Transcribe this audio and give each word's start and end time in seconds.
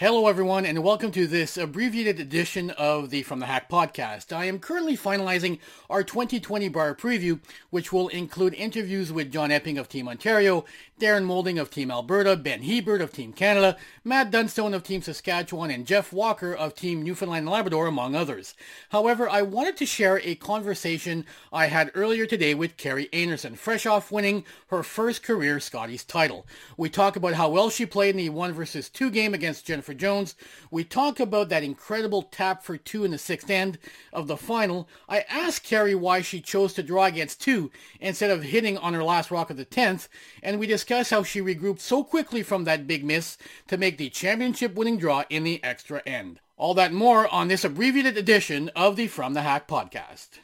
Hello, 0.00 0.28
everyone, 0.28 0.64
and 0.64 0.82
welcome 0.82 1.12
to 1.12 1.26
this 1.26 1.58
abbreviated 1.58 2.18
edition 2.18 2.70
of 2.70 3.10
the 3.10 3.22
From 3.22 3.38
the 3.38 3.44
Hack 3.44 3.68
podcast. 3.68 4.34
I 4.34 4.46
am 4.46 4.58
currently 4.58 4.96
finalizing 4.96 5.58
our 5.90 6.02
2020 6.02 6.70
Brier 6.70 6.94
preview, 6.94 7.38
which 7.68 7.92
will 7.92 8.08
include 8.08 8.54
interviews 8.54 9.12
with 9.12 9.30
John 9.30 9.50
Epping 9.50 9.76
of 9.76 9.90
Team 9.90 10.08
Ontario, 10.08 10.64
Darren 10.98 11.24
Moulding 11.24 11.58
of 11.58 11.70
Team 11.70 11.90
Alberta, 11.90 12.34
Ben 12.34 12.62
Hebert 12.62 13.02
of 13.02 13.12
Team 13.12 13.34
Canada, 13.34 13.76
Matt 14.02 14.30
Dunstone 14.30 14.72
of 14.72 14.82
Team 14.82 15.02
Saskatchewan, 15.02 15.70
and 15.70 15.86
Jeff 15.86 16.14
Walker 16.14 16.54
of 16.54 16.74
Team 16.74 17.02
Newfoundland 17.02 17.42
and 17.42 17.50
Labrador, 17.50 17.86
among 17.86 18.16
others. 18.16 18.54
However, 18.88 19.28
I 19.28 19.42
wanted 19.42 19.76
to 19.76 19.86
share 19.86 20.18
a 20.20 20.34
conversation 20.34 21.26
I 21.52 21.66
had 21.66 21.90
earlier 21.94 22.24
today 22.24 22.54
with 22.54 22.78
Kerri 22.78 23.10
Einarson, 23.10 23.54
fresh 23.54 23.84
off 23.84 24.10
winning 24.10 24.46
her 24.68 24.82
first 24.82 25.22
career 25.22 25.60
Scotties 25.60 26.04
title. 26.04 26.46
We 26.78 26.88
talk 26.88 27.16
about 27.16 27.34
how 27.34 27.50
well 27.50 27.68
she 27.68 27.84
played 27.84 28.14
in 28.14 28.16
the 28.16 28.30
one 28.30 28.54
versus 28.54 28.88
two 28.88 29.10
game 29.10 29.34
against 29.34 29.66
Jennifer 29.66 29.89
for 29.90 29.94
Jones. 29.94 30.36
We 30.70 30.84
talk 30.84 31.18
about 31.18 31.48
that 31.48 31.64
incredible 31.64 32.22
tap 32.22 32.62
for 32.62 32.76
two 32.76 33.04
in 33.04 33.10
the 33.10 33.18
sixth 33.18 33.50
end 33.50 33.76
of 34.12 34.28
the 34.28 34.36
final. 34.36 34.88
I 35.08 35.24
asked 35.28 35.66
Kerri 35.66 35.96
why 35.96 36.20
she 36.20 36.40
chose 36.40 36.74
to 36.74 36.84
draw 36.84 37.06
against 37.06 37.40
two 37.40 37.72
instead 37.98 38.30
of 38.30 38.44
hitting 38.44 38.78
on 38.78 38.94
her 38.94 39.02
last 39.02 39.32
rock 39.32 39.50
of 39.50 39.56
the 39.56 39.64
tenth, 39.64 40.08
and 40.44 40.60
we 40.60 40.68
discuss 40.68 41.10
how 41.10 41.24
she 41.24 41.40
regrouped 41.40 41.80
so 41.80 42.04
quickly 42.04 42.44
from 42.44 42.62
that 42.64 42.86
big 42.86 43.04
miss 43.04 43.36
to 43.66 43.76
make 43.76 43.98
the 43.98 44.10
championship 44.10 44.76
winning 44.76 44.96
draw 44.96 45.24
in 45.28 45.42
the 45.42 45.62
extra 45.64 46.00
end. 46.06 46.38
All 46.56 46.74
that 46.74 46.92
more 46.92 47.26
on 47.26 47.48
this 47.48 47.64
abbreviated 47.64 48.16
edition 48.16 48.70
of 48.76 48.94
the 48.94 49.08
From 49.08 49.34
the 49.34 49.42
Hack 49.42 49.66
podcast. 49.66 50.38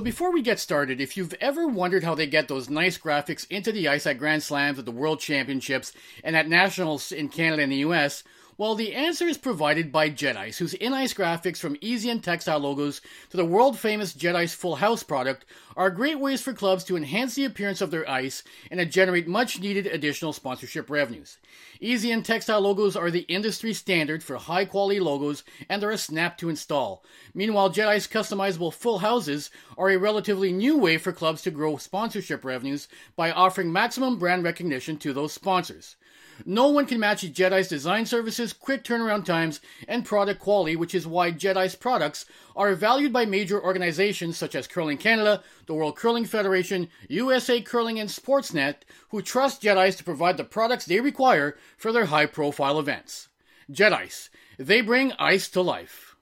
So 0.00 0.04
before 0.04 0.32
we 0.32 0.40
get 0.40 0.58
started, 0.58 0.98
if 0.98 1.18
you've 1.18 1.34
ever 1.42 1.66
wondered 1.66 2.04
how 2.04 2.14
they 2.14 2.26
get 2.26 2.48
those 2.48 2.70
nice 2.70 2.96
graphics 2.96 3.46
into 3.50 3.70
the 3.70 3.86
ice 3.86 4.06
at 4.06 4.16
Grand 4.16 4.42
Slams, 4.42 4.78
at 4.78 4.86
the 4.86 4.90
World 4.90 5.20
Championships, 5.20 5.92
and 6.24 6.34
at 6.34 6.48
Nationals 6.48 7.12
in 7.12 7.28
Canada 7.28 7.64
and 7.64 7.70
the 7.70 7.84
US, 7.84 8.24
well, 8.56 8.74
the 8.74 8.94
answer 8.94 9.26
is 9.26 9.36
provided 9.36 9.92
by 9.92 10.08
Jet 10.08 10.38
Ice, 10.38 10.56
whose 10.56 10.72
in-ice 10.72 11.12
graphics 11.12 11.58
from 11.58 11.76
easy 11.82 12.08
and 12.08 12.24
textile 12.24 12.60
logos 12.60 13.02
to 13.28 13.36
the 13.36 13.44
world-famous 13.44 14.14
Jet 14.14 14.34
Ice 14.34 14.54
Full 14.54 14.76
House 14.76 15.02
product 15.02 15.44
are 15.76 15.90
great 15.90 16.18
ways 16.18 16.40
for 16.40 16.54
clubs 16.54 16.82
to 16.84 16.96
enhance 16.96 17.34
the 17.34 17.44
appearance 17.44 17.82
of 17.82 17.90
their 17.90 18.08
ice 18.08 18.42
and 18.70 18.80
to 18.80 18.86
generate 18.86 19.28
much-needed 19.28 19.86
additional 19.86 20.32
sponsorship 20.32 20.88
revenues. 20.88 21.36
Easy 21.82 22.10
and 22.10 22.22
textile 22.22 22.60
logos 22.60 22.94
are 22.94 23.10
the 23.10 23.20
industry 23.20 23.72
standard 23.72 24.22
for 24.22 24.36
high-quality 24.36 25.00
logos 25.00 25.42
and 25.66 25.82
are 25.82 25.90
a 25.90 25.96
snap 25.96 26.36
to 26.36 26.50
install. 26.50 27.02
Meanwhile, 27.32 27.70
Jet 27.70 27.88
Ice 27.88 28.06
customizable 28.06 28.74
full 28.74 28.98
houses 28.98 29.50
are 29.78 29.88
a 29.88 29.96
relatively 29.96 30.52
new 30.52 30.76
way 30.76 30.98
for 30.98 31.10
clubs 31.10 31.40
to 31.42 31.50
grow 31.50 31.78
sponsorship 31.78 32.44
revenues 32.44 32.86
by 33.16 33.32
offering 33.32 33.72
maximum 33.72 34.18
brand 34.18 34.44
recognition 34.44 34.98
to 34.98 35.14
those 35.14 35.32
sponsors. 35.32 35.96
No 36.44 36.68
one 36.68 36.86
can 36.86 37.00
match 37.00 37.22
Jet 37.32 37.52
Ice 37.52 37.68
design 37.68 38.06
services, 38.06 38.52
quick 38.52 38.84
turnaround 38.84 39.24
times, 39.24 39.60
and 39.86 40.04
product 40.04 40.40
quality, 40.40 40.76
which 40.76 40.94
is 40.94 41.06
why 41.06 41.30
Jet 41.30 41.56
Ice 41.56 41.74
products 41.74 42.26
are 42.56 42.74
valued 42.74 43.12
by 43.12 43.24
major 43.26 43.62
organizations 43.62 44.36
such 44.36 44.54
as 44.54 44.66
Curling 44.66 44.98
Canada, 44.98 45.42
the 45.66 45.74
World 45.74 45.96
Curling 45.96 46.24
Federation, 46.24 46.88
USA 47.08 47.60
Curling, 47.60 47.98
and 47.98 48.10
Sportsnet, 48.10 48.76
who 49.10 49.22
trust 49.22 49.62
Jet 49.62 49.78
Ice 49.78 49.96
to 49.96 50.04
provide 50.04 50.36
the 50.36 50.44
products 50.44 50.86
they 50.86 51.00
require 51.00 51.56
for 51.76 51.92
their 51.92 52.06
high 52.06 52.26
profile 52.26 52.78
events. 52.78 53.28
Jet 53.70 53.92
Ice, 53.92 54.30
they 54.58 54.80
bring 54.80 55.12
ice 55.18 55.48
to 55.50 55.60
life. 55.60 56.16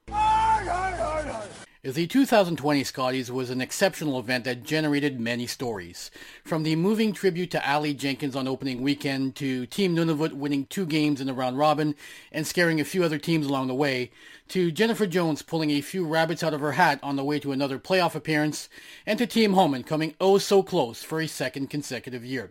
The 1.85 2.09
2020 2.09 2.83
Scotties 2.83 3.31
was 3.31 3.51
an 3.51 3.61
exceptional 3.61 4.19
event 4.19 4.43
that 4.47 4.65
generated 4.65 5.21
many 5.21 5.47
stories. 5.47 6.11
From 6.43 6.65
the 6.65 6.75
moving 6.75 7.13
tribute 7.13 7.53
to 7.53 7.71
Ali 7.71 7.95
Jenkins 7.95 8.35
on 8.35 8.49
opening 8.49 8.83
weekend 8.83 9.37
to 9.37 9.65
Team 9.65 9.95
Nunavut 9.95 10.33
winning 10.33 10.67
two 10.67 10.85
games 10.85 11.21
in 11.21 11.29
the 11.29 11.33
round 11.33 11.57
robin 11.57 11.95
and 12.33 12.45
scaring 12.45 12.81
a 12.81 12.85
few 12.85 13.05
other 13.05 13.17
teams 13.17 13.47
along 13.47 13.69
the 13.69 13.77
way, 13.77 14.11
to 14.49 14.73
Jennifer 14.73 15.07
Jones 15.07 15.43
pulling 15.43 15.71
a 15.71 15.81
few 15.81 16.05
rabbits 16.05 16.43
out 16.43 16.53
of 16.53 16.61
her 16.63 16.73
hat 16.73 16.99
on 17.01 17.15
the 17.15 17.23
way 17.23 17.39
to 17.39 17.53
another 17.53 17.79
playoff 17.79 18.17
appearance, 18.17 18.69
and 19.07 19.17
to 19.21 19.27
Team 19.27 19.53
Homan 19.53 19.85
coming 19.85 20.17
oh 20.21 20.39
so 20.39 20.65
close 20.65 21.05
for 21.05 21.21
a 21.21 21.29
second 21.29 21.71
consecutive 21.71 22.25
year. 22.25 22.51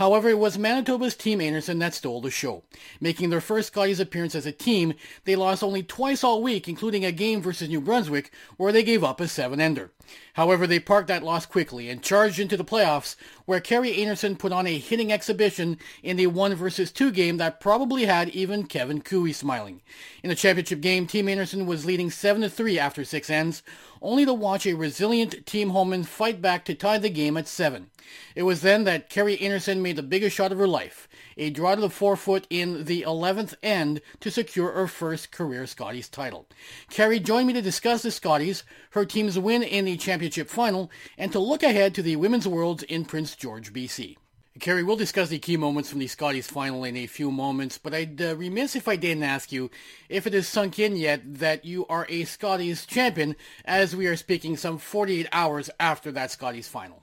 However, 0.00 0.30
it 0.30 0.38
was 0.38 0.56
Manitoba's 0.56 1.14
Team 1.14 1.40
Einarson 1.40 1.78
that 1.80 1.92
stole 1.92 2.22
the 2.22 2.30
show. 2.30 2.62
Making 3.02 3.28
their 3.28 3.42
first 3.42 3.66
Scotties 3.66 4.00
appearance 4.00 4.34
as 4.34 4.46
a 4.46 4.50
team, 4.50 4.94
they 5.26 5.36
lost 5.36 5.62
only 5.62 5.82
twice 5.82 6.24
all 6.24 6.42
week, 6.42 6.68
including 6.68 7.04
a 7.04 7.12
game 7.12 7.42
versus 7.42 7.68
New 7.68 7.82
Brunswick, 7.82 8.32
where 8.56 8.72
they 8.72 8.82
gave 8.82 9.04
up 9.04 9.20
a 9.20 9.28
seven-ender. 9.28 9.92
However, 10.32 10.66
they 10.66 10.80
parked 10.80 11.08
that 11.08 11.22
loss 11.22 11.44
quickly 11.44 11.90
and 11.90 12.02
charged 12.02 12.38
into 12.38 12.56
the 12.56 12.64
playoffs, 12.64 13.14
where 13.44 13.60
Kerri 13.60 13.98
Einarson 13.98 14.38
put 14.38 14.52
on 14.52 14.66
a 14.66 14.78
hitting 14.78 15.12
exhibition 15.12 15.78
in 16.02 16.16
the 16.16 16.28
1 16.28 16.54
versus 16.54 16.90
2 16.90 17.12
game 17.12 17.36
that 17.36 17.60
probably 17.60 18.06
had 18.06 18.30
even 18.30 18.64
Kevin 18.64 19.02
Koe 19.02 19.30
smiling. 19.32 19.82
In 20.22 20.30
the 20.30 20.34
championship 20.34 20.80
game, 20.80 21.06
Team 21.06 21.26
Einarson 21.26 21.66
was 21.66 21.84
leading 21.84 22.08
7-3 22.08 22.78
after 22.78 23.04
6 23.04 23.28
ends, 23.28 23.62
only 24.02 24.24
to 24.24 24.34
watch 24.34 24.66
a 24.66 24.74
resilient 24.74 25.46
Team 25.46 25.70
Homan 25.70 26.04
fight 26.04 26.40
back 26.40 26.64
to 26.64 26.74
tie 26.74 26.98
the 26.98 27.10
game 27.10 27.36
at 27.36 27.48
7. 27.48 27.90
It 28.34 28.42
was 28.42 28.62
then 28.62 28.84
that 28.84 29.10
Kerri 29.10 29.38
Einarson 29.38 29.80
made 29.80 29.96
the 29.96 30.02
biggest 30.02 30.34
shot 30.36 30.52
of 30.52 30.58
her 30.58 30.66
life, 30.66 31.08
a 31.36 31.50
draw 31.50 31.74
to 31.74 31.80
the 31.80 31.90
four 31.90 32.16
foot 32.16 32.46
in 32.50 32.84
the 32.84 33.02
11th 33.02 33.54
end 33.62 34.00
to 34.20 34.30
secure 34.30 34.72
her 34.72 34.86
first 34.86 35.30
career 35.30 35.66
Scotties 35.66 36.08
title. 36.08 36.46
Kerri 36.90 37.22
joined 37.22 37.46
me 37.46 37.52
to 37.52 37.62
discuss 37.62 38.02
the 38.02 38.10
Scotties, 38.10 38.64
her 38.90 39.04
team's 39.04 39.38
win 39.38 39.62
in 39.62 39.84
the 39.84 39.96
championship 39.96 40.48
final, 40.48 40.90
and 41.16 41.30
to 41.32 41.38
look 41.38 41.62
ahead 41.62 41.94
to 41.94 42.02
the 42.02 42.16
Women's 42.16 42.48
Worlds 42.48 42.82
in 42.84 43.04
Prince 43.04 43.36
George, 43.36 43.72
BC. 43.72 44.16
Kerri, 44.58 44.84
we'll 44.84 44.96
discuss 44.96 45.28
the 45.28 45.38
key 45.38 45.56
moments 45.56 45.88
from 45.88 46.00
the 46.00 46.08
Scotties 46.08 46.48
final 46.48 46.82
in 46.82 46.96
a 46.96 47.06
few 47.06 47.30
moments, 47.30 47.78
but 47.78 47.94
I'd 47.94 48.20
uh, 48.20 48.34
remiss 48.34 48.74
if 48.74 48.88
I 48.88 48.96
didn't 48.96 49.22
ask 49.22 49.52
you 49.52 49.70
if 50.08 50.26
it 50.26 50.32
has 50.32 50.48
sunk 50.48 50.80
in 50.80 50.96
yet 50.96 51.22
that 51.36 51.64
you 51.64 51.86
are 51.86 52.04
a 52.08 52.24
Scotties 52.24 52.84
champion 52.84 53.36
as 53.64 53.94
we 53.94 54.08
are 54.08 54.16
speaking 54.16 54.56
some 54.56 54.78
48 54.78 55.28
hours 55.30 55.70
after 55.78 56.10
that 56.12 56.32
Scotties 56.32 56.66
final. 56.66 57.00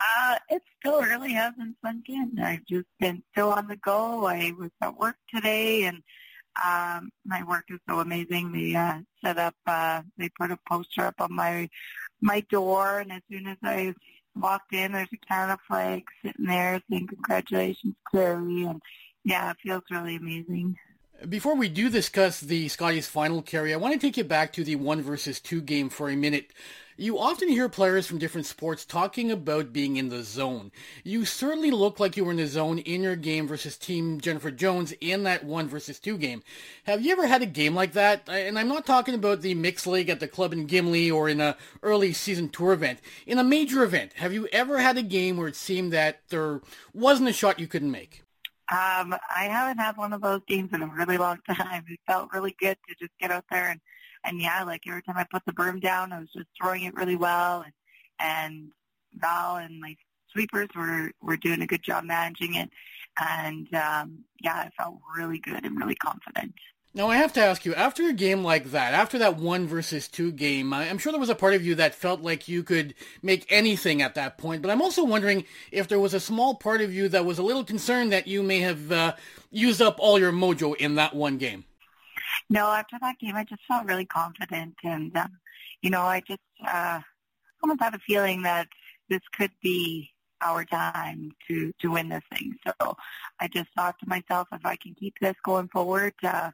Uh, 0.00 0.38
it 0.50 0.62
still 0.80 1.00
really 1.02 1.32
hasn't 1.32 1.76
sunk 1.84 2.08
in. 2.08 2.40
I've 2.42 2.66
just 2.66 2.88
been 2.98 3.22
still 3.30 3.52
on 3.52 3.68
the 3.68 3.76
go. 3.76 4.26
I 4.26 4.52
was 4.58 4.70
at 4.82 4.98
work 4.98 5.16
today 5.32 5.84
and 5.84 6.02
um, 6.64 7.10
my 7.24 7.44
work 7.44 7.64
is 7.68 7.78
so 7.88 8.00
amazing. 8.00 8.50
They 8.52 8.74
uh, 8.74 8.98
set 9.24 9.38
up, 9.38 9.54
uh, 9.66 10.02
they 10.16 10.28
put 10.30 10.50
a 10.50 10.58
poster 10.68 11.02
up 11.02 11.20
on 11.20 11.34
my 11.34 11.68
my 12.20 12.40
door, 12.50 12.98
and 12.98 13.12
as 13.12 13.22
soon 13.30 13.46
as 13.46 13.58
I 13.62 13.94
walked 14.40 14.72
in, 14.72 14.92
there's 14.92 15.08
a 15.12 15.26
Canada 15.26 15.58
flag 15.66 16.04
sitting 16.24 16.46
there 16.46 16.80
saying 16.90 17.08
congratulations, 17.08 17.94
Kerri, 18.12 18.68
and 18.68 18.80
yeah, 19.24 19.50
it 19.50 19.56
feels 19.62 19.82
really 19.90 20.16
amazing. 20.16 20.76
Before 21.28 21.56
we 21.56 21.68
do 21.68 21.90
discuss 21.90 22.40
the 22.40 22.68
Scotties 22.68 23.08
final, 23.08 23.42
Kerri, 23.42 23.72
I 23.72 23.76
want 23.76 23.94
to 23.94 24.00
take 24.00 24.16
you 24.16 24.24
back 24.24 24.52
to 24.52 24.62
the 24.62 24.76
one 24.76 25.02
versus 25.02 25.40
two 25.40 25.60
game 25.60 25.88
for 25.88 26.08
a 26.08 26.16
minute. 26.16 26.52
You 27.00 27.16
often 27.16 27.48
hear 27.48 27.68
players 27.68 28.08
from 28.08 28.18
different 28.18 28.48
sports 28.48 28.84
talking 28.84 29.30
about 29.30 29.72
being 29.72 29.98
in 29.98 30.08
the 30.08 30.24
zone. 30.24 30.72
You 31.04 31.24
certainly 31.24 31.70
look 31.70 32.00
like 32.00 32.16
you 32.16 32.24
were 32.24 32.32
in 32.32 32.38
the 32.38 32.46
zone 32.48 32.80
in 32.80 33.04
your 33.04 33.14
game 33.14 33.46
versus 33.46 33.76
Team 33.76 34.20
Jennifer 34.20 34.50
Jones 34.50 34.92
in 35.00 35.22
that 35.22 35.44
one 35.44 35.68
versus 35.68 36.00
two 36.00 36.18
game. 36.18 36.42
Have 36.86 37.00
you 37.00 37.12
ever 37.12 37.28
had 37.28 37.40
a 37.40 37.46
game 37.46 37.76
like 37.76 37.92
that? 37.92 38.28
And 38.28 38.58
I'm 38.58 38.66
not 38.66 38.84
talking 38.84 39.14
about 39.14 39.42
the 39.42 39.54
mixed 39.54 39.86
league 39.86 40.10
at 40.10 40.18
the 40.18 40.26
club 40.26 40.52
in 40.52 40.66
Gimli 40.66 41.08
or 41.08 41.28
in 41.28 41.40
a 41.40 41.56
early 41.84 42.12
season 42.12 42.48
tour 42.48 42.72
event. 42.72 42.98
In 43.28 43.38
a 43.38 43.44
major 43.44 43.84
event, 43.84 44.14
have 44.14 44.32
you 44.32 44.48
ever 44.50 44.78
had 44.78 44.98
a 44.98 45.02
game 45.02 45.36
where 45.36 45.46
it 45.46 45.54
seemed 45.54 45.92
that 45.92 46.22
there 46.30 46.62
wasn't 46.92 47.28
a 47.28 47.32
shot 47.32 47.60
you 47.60 47.68
couldn't 47.68 47.92
make? 47.92 48.24
Um, 48.72 49.14
I 49.34 49.44
haven't 49.44 49.78
had 49.78 49.96
one 49.96 50.12
of 50.12 50.20
those 50.20 50.40
games 50.48 50.70
in 50.72 50.82
a 50.82 50.88
really 50.88 51.16
long 51.16 51.38
time. 51.46 51.84
It 51.88 52.00
felt 52.08 52.32
really 52.34 52.56
good 52.58 52.76
to 52.88 52.94
just 52.98 53.16
get 53.20 53.30
out 53.30 53.44
there 53.52 53.68
and 53.68 53.80
and 54.24 54.40
yeah, 54.40 54.64
like 54.64 54.82
every 54.88 55.02
time 55.02 55.16
I 55.16 55.26
put 55.30 55.44
the 55.46 55.52
broom 55.52 55.80
down, 55.80 56.12
I 56.12 56.20
was 56.20 56.30
just 56.32 56.48
throwing 56.60 56.84
it 56.84 56.94
really 56.94 57.16
well, 57.16 57.62
and 57.62 57.72
and 58.20 58.68
Val 59.14 59.56
and 59.56 59.80
my 59.80 59.96
sweepers 60.32 60.68
were 60.74 61.10
were 61.22 61.36
doing 61.36 61.62
a 61.62 61.66
good 61.66 61.82
job 61.82 62.04
managing 62.04 62.54
it, 62.54 62.70
and 63.20 63.72
um, 63.74 64.24
yeah, 64.40 64.54
I 64.54 64.70
felt 64.76 64.98
really 65.16 65.38
good 65.38 65.64
and 65.64 65.78
really 65.78 65.96
confident. 65.96 66.54
Now 66.94 67.08
I 67.08 67.16
have 67.16 67.34
to 67.34 67.40
ask 67.40 67.64
you, 67.64 67.74
after 67.74 68.08
a 68.08 68.12
game 68.12 68.42
like 68.42 68.72
that, 68.72 68.94
after 68.94 69.18
that 69.18 69.36
one 69.36 69.66
versus 69.66 70.08
two 70.08 70.32
game, 70.32 70.72
I'm 70.72 70.98
sure 70.98 71.12
there 71.12 71.20
was 71.20 71.28
a 71.28 71.34
part 71.34 71.54
of 71.54 71.64
you 71.64 71.74
that 71.76 71.94
felt 71.94 72.22
like 72.22 72.48
you 72.48 72.62
could 72.62 72.94
make 73.22 73.46
anything 73.50 74.00
at 74.00 74.14
that 74.14 74.38
point. 74.38 74.62
But 74.62 74.70
I'm 74.70 74.82
also 74.82 75.04
wondering 75.04 75.44
if 75.70 75.86
there 75.86 76.00
was 76.00 76.14
a 76.14 76.20
small 76.20 76.54
part 76.54 76.80
of 76.80 76.92
you 76.92 77.08
that 77.10 77.26
was 77.26 77.38
a 77.38 77.42
little 77.42 77.62
concerned 77.62 78.12
that 78.12 78.26
you 78.26 78.42
may 78.42 78.60
have 78.60 78.90
uh, 78.90 79.14
used 79.50 79.82
up 79.82 79.96
all 80.00 80.18
your 80.18 80.32
mojo 80.32 80.74
in 80.76 80.94
that 80.94 81.14
one 81.14 81.36
game. 81.36 81.64
No, 82.50 82.66
after 82.70 82.96
that 83.00 83.18
game, 83.18 83.36
I 83.36 83.44
just 83.44 83.62
felt 83.68 83.86
really 83.86 84.06
confident, 84.06 84.74
and 84.82 85.14
um, 85.16 85.38
you 85.82 85.90
know, 85.90 86.02
I 86.02 86.20
just 86.26 86.40
uh, 86.66 87.00
almost 87.62 87.82
had 87.82 87.94
a 87.94 87.98
feeling 87.98 88.42
that 88.42 88.68
this 89.08 89.20
could 89.36 89.50
be 89.62 90.10
our 90.40 90.64
time 90.64 91.30
to 91.48 91.72
to 91.80 91.88
win 91.88 92.08
this 92.08 92.22
thing. 92.32 92.54
So 92.66 92.96
I 93.40 93.48
just 93.48 93.68
thought 93.76 93.98
to 94.00 94.08
myself, 94.08 94.48
if 94.52 94.64
I 94.64 94.76
can 94.76 94.94
keep 94.94 95.14
this 95.20 95.36
going 95.44 95.68
forward, 95.68 96.14
uh, 96.22 96.50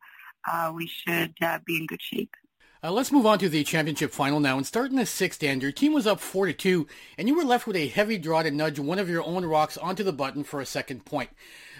uh, 0.51 0.73
we 0.75 0.89
should 0.89 1.35
uh, 1.41 1.61
be 1.65 1.77
in 1.77 1.87
good 1.87 2.03
shape. 2.03 2.35
Uh, 2.83 2.93
let's 2.93 3.11
move 3.11 3.25
on 3.25 3.39
to 3.39 3.49
the 3.49 3.65
championship 3.65 4.11
final 4.11 4.41
now 4.41 4.59
and 4.59 4.67
start 4.67 4.91
in 4.91 4.97
the 4.97 5.07
sixth 5.07 5.43
end. 5.43 5.63
Your 5.63 5.73
team 5.73 5.95
was 5.95 6.07
up 6.07 6.21
4 6.21 6.45
to 6.49 6.53
2, 6.53 6.87
and 7.17 7.27
you 7.27 7.35
were 7.35 7.43
left 7.43 7.67
with 7.67 7.77
a 7.77 7.89
heavy 7.89 8.19
draw 8.19 8.43
to 8.43 8.51
nudge 8.51 8.79
one 8.79 8.99
of 8.99 9.09
your 9.09 9.23
own 9.23 9.47
rocks 9.47 9.79
onto 9.79 10.03
the 10.03 10.13
button 10.13 10.45
for 10.45 10.61
a 10.61 10.67
second 10.67 11.07
point. 11.07 11.31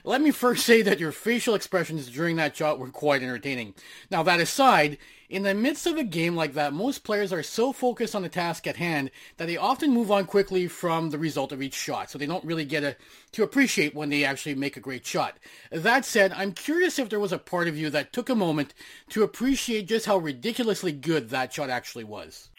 Let 0.03 0.21
me 0.21 0.31
first 0.31 0.67
say 0.67 0.83
that 0.83 0.99
your 0.99 1.13
facial 1.13 1.55
expressions 1.55 2.09
during 2.09 2.37
that 2.37 2.57
shot 2.57 2.79
were 2.79 2.91
quite 2.91 3.23
entertaining. 3.23 3.75
Now, 4.11 4.23
that 4.25 4.41
aside, 4.41 4.99
in 5.29 5.43
the 5.43 5.55
midst 5.55 5.87
of 5.87 5.97
a 5.97 6.05
game 6.05 6.37
like 6.37 6.55
that, 6.55 6.73
most 6.73 7.05
players 7.05 7.33
are 7.33 7.43
so 7.43 7.73
focused 7.73 8.15
on 8.15 8.23
the 8.23 8.29
task 8.29 8.67
at 8.67 8.77
hand 8.77 9.11
that 9.37 9.47
they 9.47 9.57
often 9.57 9.93
move 9.93 10.11
on 10.11 10.27
quickly 10.27 10.69
from 10.69 11.11
the 11.11 11.19
result 11.19 11.53
of 11.53 11.63
each 11.63 11.75
shot, 11.75 12.11
so 12.11 12.19
they 12.19 12.27
don't 12.27 12.45
really 12.45 12.65
get 12.65 12.85
a, 12.85 12.97
to 13.33 13.43
appreciate 13.43 13.95
when 13.95 14.11
they 14.11 14.25
actually 14.25 14.55
make 14.55 14.77
a 14.77 14.81
great 14.81 15.07
shot. 15.07 15.39
That 15.71 16.05
said, 16.05 16.33
I'm 16.33 16.53
curious 16.53 16.99
if 16.99 17.09
there 17.09 17.21
was 17.21 17.33
a 17.33 17.39
part 17.39 17.69
of 17.69 17.77
you 17.77 17.91
that 17.91 18.13
took 18.13 18.29
a 18.29 18.35
moment 18.35 18.75
to 19.11 19.23
appreciate 19.23 19.89
just 19.89 20.07
how 20.07 20.19
ridiculously 20.19 20.93
good 20.93 21.31
that 21.31 21.53
shot 21.53 21.71
actually 21.71 22.05
was. 22.05 22.51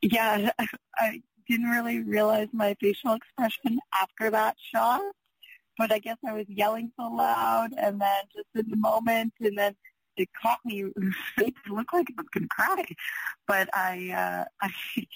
Yeah, 0.00 0.50
I 0.96 1.22
didn't 1.48 1.70
really 1.70 2.00
realize 2.00 2.48
my 2.52 2.74
facial 2.80 3.14
expression 3.14 3.78
after 3.94 4.30
that 4.30 4.56
shot, 4.72 5.02
but 5.82 5.90
I 5.90 5.98
guess 5.98 6.18
I 6.24 6.32
was 6.32 6.46
yelling 6.48 6.92
so 6.96 7.08
loud 7.08 7.70
and 7.76 8.00
then 8.00 8.22
just 8.32 8.46
in 8.54 8.70
the 8.70 8.76
moment 8.76 9.32
and 9.40 9.58
then 9.58 9.74
it 10.16 10.28
caught 10.40 10.60
me. 10.64 10.84
It 11.38 11.54
looked 11.68 11.92
like 11.92 12.06
I 12.08 12.14
was 12.18 12.28
going 12.32 12.44
to 12.44 12.48
cry, 12.48 12.84
but 13.48 13.68
I, 13.74 14.10
uh, 14.10 14.44
I 14.62 14.70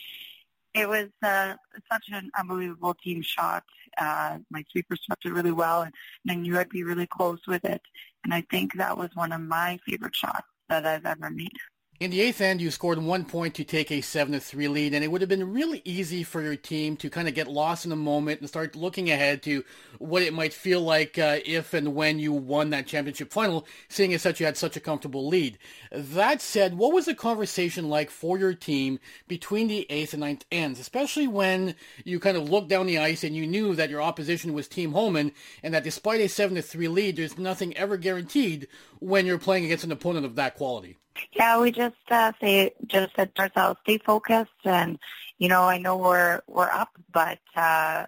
it 0.75 0.89
was 0.89 1.07
uh, 1.23 1.55
such 1.93 2.07
an 2.11 2.31
unbelievable 2.37 2.95
team 2.95 3.23
shot. 3.23 3.63
Uh, 3.97 4.39
my 4.51 4.65
sweeper 4.73 4.97
struck 4.97 5.21
it 5.25 5.33
really 5.33 5.53
well, 5.53 5.83
and, 5.83 5.95
and 6.25 6.33
I 6.33 6.35
knew 6.35 6.59
I'd 6.59 6.69
be 6.69 6.83
really 6.83 7.07
close 7.07 7.43
with 7.47 7.65
it. 7.65 7.83
And 8.25 8.35
I 8.35 8.43
think 8.51 8.75
that 8.75 8.99
was 8.99 9.11
one 9.15 9.31
of 9.31 9.41
my 9.41 9.79
favorite 9.87 10.17
shots 10.17 10.49
that 10.69 10.85
I've 10.85 11.07
ever 11.07 11.31
made. 11.31 11.61
In 11.99 12.11
the 12.11 12.21
eighth 12.21 12.43
end, 12.43 12.61
you 12.61 12.71
scored 12.71 12.99
one 12.99 13.25
point 13.25 13.55
to 13.55 13.65
take 13.65 13.91
a 13.91 14.03
7-3 14.03 14.69
lead, 14.69 14.93
and 14.93 15.03
it 15.03 15.11
would 15.11 15.23
have 15.23 15.31
been 15.31 15.55
really 15.55 15.81
easy 15.87 16.25
for 16.25 16.43
your 16.43 16.55
team 16.55 16.95
to 16.99 17.09
kind 17.09 17.27
of 17.27 17.35
get 17.35 17.49
lost 17.49 17.87
in 17.87 17.91
the 17.91 17.97
moment 17.97 18.41
and 18.41 18.49
start 18.51 18.77
looking 18.77 19.11
ahead 19.11 19.43
to 19.45 19.65
what 19.99 20.21
it 20.21 20.35
might 20.35 20.53
feel 20.53 20.83
like 20.83 21.19
uh, 21.19 21.39
if 21.47 21.73
and 21.73 21.95
when 21.95 22.19
you 22.19 22.35
won 22.35 22.69
that 22.69 22.87
championship 22.87 23.33
final, 23.33 23.67
seeing 23.89 24.13
as 24.13 24.21
such 24.21 24.41
you 24.41 24.45
had 24.45 24.59
such 24.59 24.77
a 24.77 24.81
comfortable 24.81 25.27
lead. 25.27 25.57
That 25.91 26.43
said, 26.43 26.77
what 26.77 26.93
was 26.93 27.07
the 27.07 27.15
conversation 27.15 27.89
like 27.89 28.11
for 28.11 28.37
your 28.37 28.53
team 28.53 28.99
between 29.27 29.69
the 29.69 29.87
eighth 29.89 30.13
and 30.13 30.21
ninth 30.21 30.45
ends, 30.53 30.79
especially 30.79 31.27
when 31.27 31.75
you 32.05 32.21
kind 32.21 32.37
of 32.37 32.51
looked 32.51 32.69
down 32.69 32.85
the 32.85 32.99
ice 32.99 33.25
and 33.25 33.35
you 33.35 33.47
knew 33.47 33.75
that 33.75 33.89
your 33.89 34.03
opposition 34.03 34.53
was 34.53 34.69
Team 34.69 34.93
Homan, 34.93 35.33
and 35.63 35.73
that 35.73 35.85
despite 35.85 36.21
a 36.21 36.25
7-3 36.25 36.93
lead, 36.93 37.17
there's 37.17 37.39
nothing 37.39 37.75
ever 37.75 37.97
guaranteed 37.97 38.69
when 39.01 39.27
you're 39.27 39.39
playing 39.39 39.65
against 39.65 39.85
an 39.85 39.93
opponent 39.93 40.27
of 40.27 40.37
that 40.37 40.57
quality? 40.57 40.97
Yeah, 41.33 41.61
we 41.61 41.73
just 41.73 41.97
uh, 42.11 42.33
say 42.41 42.73
just 42.87 43.15
said 43.17 43.35
to 43.35 43.43
ourselves, 43.43 43.81
stay 43.83 43.99
focused, 43.99 44.51
and 44.65 44.99
you 45.39 45.49
know, 45.49 45.63
I 45.63 45.79
know 45.79 45.97
we're 45.97 46.41
we're 46.47 46.71
up, 46.71 46.91
but 47.13 47.39
uh, 47.55 48.07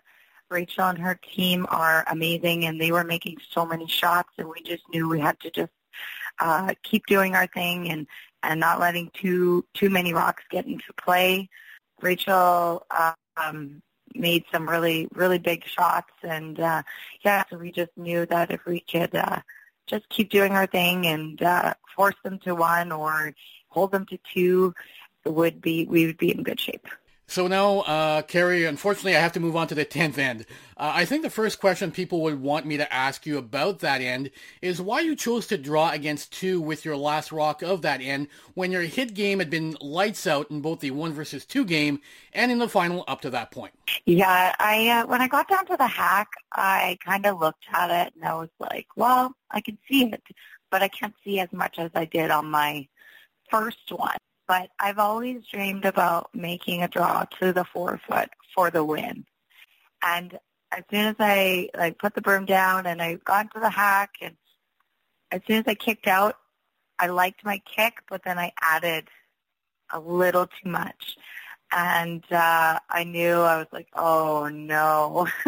Rachel 0.50 0.88
and 0.88 0.98
her 0.98 1.18
team 1.34 1.66
are 1.70 2.04
amazing, 2.10 2.64
and 2.64 2.80
they 2.80 2.92
were 2.92 3.04
making 3.04 3.38
so 3.50 3.64
many 3.64 3.86
shots, 3.86 4.30
and 4.38 4.48
we 4.48 4.62
just 4.62 4.82
knew 4.92 5.08
we 5.08 5.20
had 5.20 5.38
to 5.40 5.50
just 5.50 5.72
uh, 6.38 6.74
keep 6.82 7.06
doing 7.06 7.34
our 7.34 7.46
thing 7.46 7.90
and 7.90 8.06
and 8.42 8.60
not 8.60 8.80
letting 8.80 9.10
too 9.14 9.64
too 9.74 9.90
many 9.90 10.12
rocks 10.12 10.44
get 10.50 10.66
into 10.66 10.92
play. 11.02 11.48
Rachel 12.00 12.86
um, 13.36 13.82
made 14.14 14.44
some 14.52 14.68
really 14.68 15.08
really 15.14 15.38
big 15.38 15.64
shots, 15.64 16.12
and 16.22 16.60
uh, 16.60 16.82
yeah, 17.24 17.44
so 17.50 17.58
we 17.58 17.72
just 17.72 17.96
knew 17.96 18.26
that 18.26 18.50
if 18.50 18.64
we 18.66 18.80
could. 18.80 19.14
Uh, 19.14 19.40
just 19.88 20.08
keep 20.08 20.30
doing 20.30 20.52
our 20.52 20.66
thing 20.66 21.06
and 21.06 21.42
uh, 21.42 21.74
force 21.96 22.14
them 22.22 22.38
to 22.40 22.54
one 22.54 22.92
or 22.92 23.34
hold 23.68 23.90
them 23.90 24.06
to 24.06 24.18
two 24.32 24.74
would 25.24 25.60
be 25.60 25.84
we 25.86 26.06
would 26.06 26.18
be 26.18 26.30
in 26.30 26.42
good 26.42 26.60
shape. 26.60 26.86
So 27.30 27.46
now, 27.46 27.80
uh, 27.80 28.22
Kerri, 28.22 28.66
unfortunately, 28.66 29.14
I 29.14 29.20
have 29.20 29.32
to 29.32 29.40
move 29.40 29.54
on 29.54 29.68
to 29.68 29.74
the 29.74 29.84
10th 29.84 30.16
end. 30.16 30.46
Uh, 30.78 30.92
I 30.94 31.04
think 31.04 31.22
the 31.22 31.28
first 31.28 31.60
question 31.60 31.90
people 31.90 32.22
would 32.22 32.40
want 32.40 32.64
me 32.64 32.78
to 32.78 32.90
ask 32.90 33.26
you 33.26 33.36
about 33.36 33.80
that 33.80 34.00
end 34.00 34.30
is 34.62 34.80
why 34.80 35.00
you 35.00 35.14
chose 35.14 35.46
to 35.48 35.58
draw 35.58 35.90
against 35.90 36.32
two 36.32 36.58
with 36.58 36.86
your 36.86 36.96
last 36.96 37.30
rock 37.30 37.60
of 37.60 37.82
that 37.82 38.00
end 38.00 38.28
when 38.54 38.72
your 38.72 38.80
hit 38.80 39.12
game 39.12 39.40
had 39.40 39.50
been 39.50 39.76
lights 39.82 40.26
out 40.26 40.50
in 40.50 40.62
both 40.62 40.80
the 40.80 40.90
one 40.90 41.12
versus 41.12 41.44
two 41.44 41.66
game 41.66 42.00
and 42.32 42.50
in 42.50 42.58
the 42.58 42.68
final 42.68 43.04
up 43.06 43.20
to 43.20 43.28
that 43.28 43.50
point. 43.50 43.74
Yeah, 44.06 44.54
I 44.58 44.88
uh, 44.88 45.06
when 45.06 45.20
I 45.20 45.28
got 45.28 45.48
down 45.48 45.66
to 45.66 45.76
the 45.76 45.86
hack, 45.86 46.28
I 46.52 46.96
kind 47.04 47.26
of 47.26 47.38
looked 47.38 47.66
at 47.70 48.06
it 48.06 48.14
and 48.14 48.24
I 48.24 48.36
was 48.36 48.50
like, 48.58 48.86
well, 48.96 49.34
I 49.50 49.60
can 49.60 49.76
see 49.86 50.04
it, 50.04 50.22
but 50.70 50.82
I 50.82 50.88
can't 50.88 51.14
see 51.22 51.40
as 51.40 51.52
much 51.52 51.78
as 51.78 51.90
I 51.94 52.06
did 52.06 52.30
on 52.30 52.50
my 52.50 52.88
first 53.50 53.92
one 53.92 54.16
but 54.48 54.70
I've 54.80 54.98
always 54.98 55.46
dreamed 55.46 55.84
about 55.84 56.30
making 56.34 56.82
a 56.82 56.88
draw 56.88 57.26
to 57.38 57.52
the 57.52 57.64
four 57.64 58.00
foot 58.08 58.30
for 58.54 58.70
the 58.70 58.82
win. 58.82 59.26
And 60.02 60.38
as 60.72 60.84
soon 60.90 61.06
as 61.06 61.16
I 61.18 61.68
like 61.76 61.98
put 61.98 62.14
the 62.14 62.22
broom 62.22 62.46
down 62.46 62.86
and 62.86 63.00
I 63.00 63.16
got 63.16 63.46
into 63.46 63.60
the 63.60 63.70
hack 63.70 64.14
and 64.22 64.36
as 65.30 65.42
soon 65.46 65.58
as 65.58 65.64
I 65.66 65.74
kicked 65.74 66.06
out, 66.06 66.36
I 66.98 67.08
liked 67.08 67.44
my 67.44 67.60
kick, 67.76 67.98
but 68.08 68.24
then 68.24 68.38
I 68.38 68.52
added 68.60 69.08
a 69.92 70.00
little 70.00 70.46
too 70.46 70.70
much. 70.70 71.16
And 71.70 72.24
uh, 72.32 72.78
I 72.88 73.04
knew 73.04 73.34
I 73.34 73.58
was 73.58 73.66
like, 73.72 73.88
oh 73.94 74.48
no. 74.48 75.28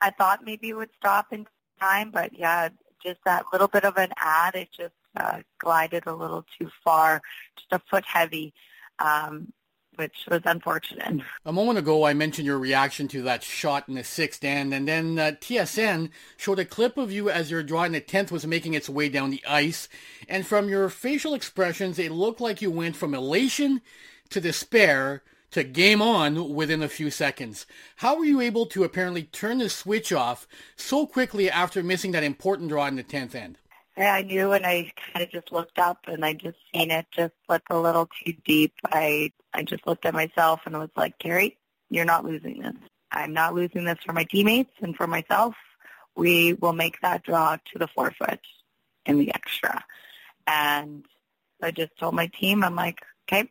I 0.00 0.10
thought 0.16 0.44
maybe 0.44 0.68
it 0.68 0.76
would 0.76 0.90
stop 0.96 1.32
in 1.32 1.46
time, 1.80 2.12
but 2.12 2.38
yeah, 2.38 2.68
just 3.02 3.18
that 3.24 3.46
little 3.52 3.66
bit 3.66 3.84
of 3.84 3.96
an 3.96 4.10
ad, 4.20 4.54
it 4.54 4.68
just 4.76 4.94
uh, 5.16 5.40
glided 5.58 6.06
a 6.06 6.14
little 6.14 6.44
too 6.58 6.70
far, 6.84 7.20
just 7.56 7.72
a 7.72 7.80
foot 7.90 8.04
heavy, 8.04 8.52
um, 8.98 9.52
which 9.96 10.14
was 10.30 10.42
unfortunate. 10.44 11.22
A 11.44 11.52
moment 11.52 11.78
ago, 11.78 12.04
I 12.04 12.14
mentioned 12.14 12.46
your 12.46 12.58
reaction 12.58 13.08
to 13.08 13.22
that 13.22 13.42
shot 13.42 13.88
in 13.88 13.94
the 13.94 14.04
sixth 14.04 14.44
end, 14.44 14.72
and 14.72 14.86
then 14.86 15.18
uh, 15.18 15.32
TSN 15.40 16.10
showed 16.36 16.58
a 16.58 16.64
clip 16.64 16.96
of 16.96 17.10
you 17.10 17.30
as 17.30 17.50
your 17.50 17.62
draw 17.62 17.84
in 17.84 17.92
the 17.92 18.00
tenth 18.00 18.30
was 18.30 18.46
making 18.46 18.74
its 18.74 18.88
way 18.88 19.08
down 19.08 19.30
the 19.30 19.44
ice, 19.46 19.88
and 20.28 20.46
from 20.46 20.68
your 20.68 20.88
facial 20.88 21.34
expressions, 21.34 21.98
it 21.98 22.12
looked 22.12 22.40
like 22.40 22.62
you 22.62 22.70
went 22.70 22.96
from 22.96 23.14
elation 23.14 23.80
to 24.30 24.40
despair 24.40 25.22
to 25.50 25.64
game 25.64 26.02
on 26.02 26.54
within 26.54 26.82
a 26.82 26.88
few 26.88 27.10
seconds. 27.10 27.66
How 27.96 28.18
were 28.18 28.24
you 28.24 28.40
able 28.40 28.66
to 28.66 28.84
apparently 28.84 29.24
turn 29.24 29.58
the 29.58 29.70
switch 29.70 30.12
off 30.12 30.46
so 30.76 31.06
quickly 31.06 31.50
after 31.50 31.82
missing 31.82 32.12
that 32.12 32.22
important 32.22 32.68
draw 32.68 32.86
in 32.86 32.96
the 32.96 33.04
10th 33.04 33.34
end? 33.34 33.58
I 34.06 34.22
knew 34.22 34.52
and 34.52 34.64
I 34.64 34.92
kind 35.12 35.24
of 35.24 35.30
just 35.30 35.50
looked 35.50 35.78
up 35.78 35.98
and 36.06 36.24
I 36.24 36.32
just 36.32 36.58
seen 36.72 36.90
it 36.90 37.06
just 37.10 37.32
slip 37.46 37.62
a 37.70 37.78
little 37.78 38.08
too 38.24 38.34
deep. 38.44 38.74
I 38.86 39.32
I 39.54 39.62
just 39.62 39.86
looked 39.86 40.06
at 40.06 40.14
myself 40.14 40.60
and 40.66 40.76
I 40.76 40.78
was 40.78 40.90
like, 40.96 41.18
Kerri, 41.18 41.56
you're 41.90 42.04
not 42.04 42.24
losing 42.24 42.60
this. 42.60 42.74
I'm 43.10 43.32
not 43.32 43.54
losing 43.54 43.84
this 43.84 43.98
for 44.04 44.12
my 44.12 44.24
teammates 44.24 44.72
and 44.80 44.94
for 44.96 45.06
myself. 45.06 45.54
We 46.14 46.54
will 46.54 46.72
make 46.72 47.00
that 47.00 47.22
draw 47.22 47.56
to 47.56 47.78
the 47.78 47.88
four 47.88 48.12
foot 48.12 48.40
in 49.06 49.18
the 49.18 49.34
extra. 49.34 49.84
And 50.46 51.04
I 51.62 51.70
just 51.70 51.96
told 51.98 52.14
my 52.14 52.26
team, 52.26 52.62
I'm 52.62 52.76
like, 52.76 53.00
okay, 53.26 53.48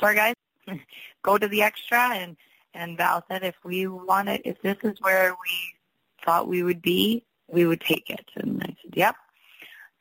sorry 0.00 0.16
guys, 0.16 0.34
go 1.22 1.38
to 1.38 1.48
the 1.48 1.62
extra. 1.62 2.10
And, 2.14 2.36
and 2.74 2.96
Val 2.96 3.24
said 3.28 3.44
if 3.44 3.56
we 3.64 3.86
want 3.86 4.28
it, 4.28 4.42
if 4.44 4.60
this 4.62 4.76
is 4.82 5.00
where 5.00 5.32
we 5.32 6.24
thought 6.24 6.48
we 6.48 6.62
would 6.62 6.82
be, 6.82 7.24
we 7.48 7.66
would 7.66 7.80
take 7.80 8.10
it. 8.10 8.28
And 8.34 8.62
I 8.62 8.76
said, 8.82 8.94
yep, 8.94 9.16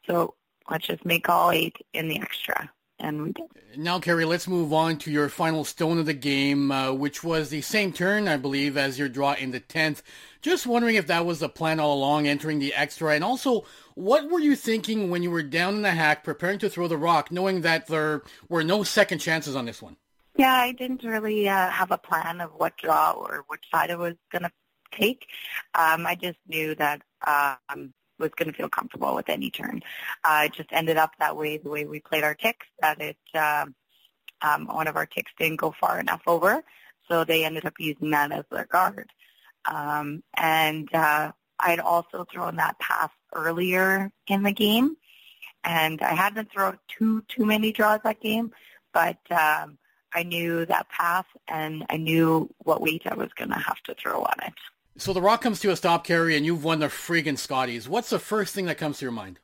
so 0.05 0.36
let's 0.69 0.88
just 0.88 1.05
make 1.05 1.29
all 1.29 1.51
eight 1.51 1.77
in 1.93 2.07
the 2.07 2.19
extra. 2.19 2.72
And 3.00 3.24
we 3.24 3.31
did. 3.33 3.45
Now, 3.75 4.00
Kerri, 4.00 4.25
let's 4.25 4.48
move 4.48 4.72
on 4.72 4.98
to 5.00 5.12
your 5.12 5.27
final 5.27 5.65
stone 5.65 5.98
of 5.98 6.05
the 6.05 6.13
game, 6.13 6.72
uh, 6.72 6.93
which 6.93 7.24
was 7.24 7.50
the 7.50 7.62
same 7.62 7.91
turn, 7.91 8.27
I 8.27 8.38
believe, 8.38 8.77
as 8.77 8.98
your 8.98 9.10
draw 9.10 9.33
in 9.33 9.51
the 9.51 9.60
10th. 9.60 10.03
Just 10.41 10.65
wondering 10.67 10.95
if 10.95 11.07
that 11.07 11.25
was 11.25 11.39
the 11.39 11.50
plan 11.50 11.79
all 11.79 11.95
along, 11.95 12.27
entering 12.27 12.60
the 12.60 12.74
extra. 12.74 13.13
And 13.13 13.24
also, 13.24 13.65
what 13.95 14.29
were 14.29 14.39
you 14.39 14.55
thinking 14.55 15.10
when 15.10 15.24
you 15.24 15.31
were 15.31 15.43
down 15.43 15.75
in 15.75 15.81
the 15.81 15.91
hack, 15.91 16.24
preparing 16.24 16.60
to 16.60 16.69
throw 16.69 16.88
the 16.88 16.98
rock, 16.98 17.31
knowing 17.31 17.62
that 17.62 17.88
there 17.88 18.24
were 18.48 18.63
no 18.63 18.83
second 18.83 19.19
chances 19.19 19.55
on 19.55 19.65
this 19.65 19.81
one? 19.81 19.98
Yeah, 20.38 20.53
I 20.53 20.72
didn't 20.72 21.03
really 21.03 21.50
uh, 21.50 21.69
have 21.69 21.91
a 21.91 21.98
plan 21.98 22.41
of 22.41 22.51
what 22.57 22.77
draw 22.77 23.12
or 23.12 23.43
which 23.48 23.65
side 23.72 23.91
I 23.91 23.95
was 23.95 24.15
going 24.31 24.43
to 24.43 24.51
take. 24.91 25.25
Um, 25.75 26.07
I 26.07 26.15
just 26.15 26.39
knew 26.48 26.74
that 26.75 27.01
um, 27.27 27.93
was 28.20 28.32
going 28.36 28.51
to 28.51 28.58
feel 28.58 28.70
comfortable 28.70 29.15
with 29.15 29.29
any 29.29 29.50
turn. 29.50 29.82
Uh, 30.24 30.43
it 30.46 30.53
just 30.53 30.70
ended 30.72 30.98
up 30.98 31.12
that 31.20 31.36
way, 31.36 31.58
the 31.58 31.70
way 31.70 31.86
we 31.86 32.00
played 32.00 32.24
our 32.24 32.36
ticks, 32.36 32.67
that 32.82 33.01
it 33.01 33.17
uh, 33.34 33.65
um, 34.41 34.67
one 34.67 34.88
of 34.88 34.96
our 34.96 35.05
ticks 35.05 35.32
didn't 35.38 35.60
go 35.60 35.74
far 35.79 36.00
enough 36.00 36.22
over, 36.27 36.63
so 37.08 37.24
they 37.24 37.46
ended 37.46 37.65
up 37.65 37.74
using 37.79 38.12
that 38.12 38.32
as 38.32 38.46
their 38.51 38.65
guard. 38.65 39.10
Um, 39.65 40.24
and 40.36 40.93
uh, 40.93 41.32
I'd 41.60 41.79
also 41.79 42.25
thrown 42.32 42.58
that 42.58 42.79
pass 42.79 43.10
earlier 43.34 44.12
in 44.27 44.43
the 44.43 44.51
game, 44.51 44.98
and 45.63 46.01
I 46.01 46.13
hadn't 46.13 46.51
thrown 46.51 46.77
too 46.88 47.24
too 47.27 47.46
many 47.46 47.72
draws 47.72 48.01
that 48.03 48.22
game, 48.22 48.51
but 48.93 49.20
um, 49.32 49.77
I 50.13 50.24
knew 50.24 50.65
that 50.65 50.89
path 50.89 51.25
and 51.48 51.86
I 51.89 51.98
knew 51.98 52.50
what 52.60 52.82
weight 52.82 53.03
I 53.05 53.15
was 53.15 53.34
going 53.34 53.50
to 53.50 53.58
have 53.58 53.82
to 53.84 53.96
throw 53.96 54.22
on 54.22 54.36
it. 54.46 54.53
So 54.98 55.12
the 55.12 55.22
rock 55.22 55.42
comes 55.42 55.60
to 55.62 55.72
a 55.72 55.76
stop, 55.76 56.06
Kerri, 56.06 56.38
and 56.38 56.46
you've 56.46 56.64
won 56.64 56.80
the 56.80 56.88
friggin' 56.88 57.38
Scotties. 57.38 57.90
What's 57.90 58.12
the 58.12 58.20
first 58.20 58.54
thing 58.54 58.66
that 58.68 58.78
comes 58.78 59.00
to 59.00 59.06
your 59.06 59.12
mind? 59.12 59.40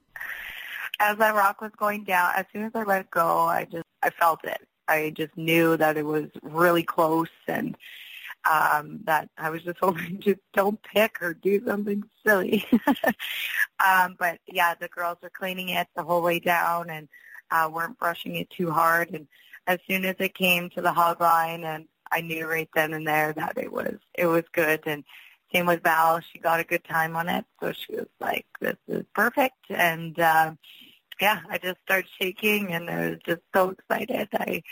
As 0.99 1.17
that 1.17 1.33
rock 1.33 1.61
was 1.61 1.71
going 1.77 2.03
down, 2.03 2.33
as 2.35 2.45
soon 2.53 2.65
as 2.65 2.71
I 2.75 2.83
let 2.83 3.09
go, 3.09 3.39
I 3.45 3.65
just 3.65 3.85
I 4.03 4.11
felt 4.11 4.43
it. 4.43 4.67
I 4.87 5.11
just 5.15 5.35
knew 5.37 5.75
that 5.77 5.97
it 5.97 6.05
was 6.05 6.25
really 6.43 6.83
close 6.83 7.29
and 7.47 7.75
um, 8.49 8.99
that 9.05 9.29
I 9.37 9.49
was 9.49 9.63
just 9.63 9.79
hoping 9.81 10.19
just 10.19 10.39
don't 10.53 10.81
pick 10.83 11.21
or 11.21 11.33
do 11.33 11.63
something 11.65 12.03
silly. 12.25 12.65
um, 13.83 14.15
but 14.19 14.39
yeah, 14.45 14.75
the 14.75 14.87
girls 14.89 15.17
were 15.23 15.31
cleaning 15.31 15.69
it 15.69 15.87
the 15.95 16.03
whole 16.03 16.21
way 16.21 16.39
down 16.39 16.89
and 16.89 17.07
uh, 17.49 17.69
weren't 17.71 17.97
brushing 17.97 18.35
it 18.35 18.49
too 18.51 18.69
hard. 18.69 19.11
And 19.11 19.27
as 19.65 19.79
soon 19.87 20.05
as 20.05 20.15
it 20.19 20.35
came 20.35 20.69
to 20.71 20.81
the 20.81 20.93
hog 20.93 21.21
line, 21.21 21.63
and 21.63 21.85
I 22.11 22.21
knew 22.21 22.47
right 22.47 22.69
then 22.75 22.93
and 22.93 23.07
there 23.07 23.33
that 23.33 23.57
it 23.57 23.71
was 23.71 23.97
it 24.13 24.27
was 24.27 24.43
good. 24.51 24.81
And 24.85 25.03
same 25.53 25.65
with 25.65 25.83
Val, 25.83 26.19
she 26.21 26.39
got 26.39 26.59
a 26.59 26.63
good 26.63 26.83
time 26.83 27.15
on 27.15 27.29
it, 27.29 27.45
so 27.61 27.73
she 27.73 27.95
was 27.95 28.07
like, 28.19 28.45
"This 28.61 28.77
is 28.87 29.05
perfect." 29.13 29.57
And 29.69 30.19
uh, 30.19 30.53
yeah, 31.21 31.41
I 31.49 31.57
just 31.57 31.79
started 31.83 32.09
shaking, 32.19 32.73
and 32.73 32.89
I 32.89 33.09
was 33.11 33.19
just 33.25 33.41
so 33.53 33.69
excited. 33.69 34.29
I 34.33 34.63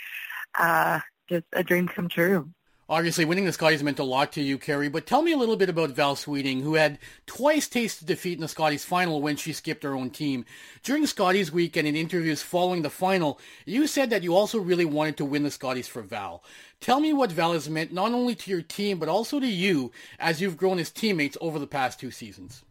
uh, 0.57 0.99
just 1.29 1.45
a 1.53 1.63
dream 1.63 1.87
come 1.87 2.09
true. 2.09 2.49
Obviously, 2.89 3.25
winning 3.25 3.43
the 3.43 3.51
Scotties 3.51 3.83
meant 3.83 3.99
a 3.99 4.03
lot 4.03 4.31
to 4.31 4.41
you, 4.41 4.57
Kerri, 4.57 4.89
but 4.89 5.05
tell 5.05 5.21
me 5.21 5.33
a 5.33 5.37
little 5.37 5.57
bit 5.57 5.67
about 5.67 5.89
Val 5.89 6.15
Sweeting, 6.15 6.61
who 6.61 6.75
had 6.75 6.99
twice 7.25 7.67
tasted 7.67 8.07
defeat 8.07 8.35
in 8.35 8.41
the 8.41 8.47
Scotties 8.47 8.85
final 8.85 9.21
when 9.21 9.35
she 9.35 9.51
skipped 9.51 9.83
her 9.83 9.93
own 9.93 10.09
team. 10.09 10.45
During 10.83 11.05
Scotties 11.05 11.51
week 11.51 11.75
and 11.75 11.85
in 11.85 11.97
interviews 11.97 12.41
following 12.41 12.83
the 12.83 12.89
final, 12.89 13.41
you 13.65 13.87
said 13.87 14.09
that 14.11 14.23
you 14.23 14.33
also 14.33 14.57
really 14.57 14.85
wanted 14.85 15.17
to 15.17 15.25
win 15.25 15.43
the 15.43 15.51
Scotties 15.51 15.89
for 15.89 16.01
Val. 16.01 16.45
Tell 16.79 17.01
me 17.01 17.11
what 17.11 17.29
Val 17.29 17.51
has 17.51 17.69
meant 17.69 17.91
not 17.91 18.13
only 18.13 18.35
to 18.35 18.51
your 18.51 18.61
team, 18.61 18.99
but 18.99 19.09
also 19.09 19.41
to 19.41 19.47
you 19.47 19.91
as 20.17 20.39
you've 20.39 20.55
grown 20.55 20.79
as 20.79 20.89
teammates 20.89 21.37
over 21.41 21.59
the 21.59 21.67
past 21.67 21.99
two 21.99 22.11
seasons. 22.11 22.63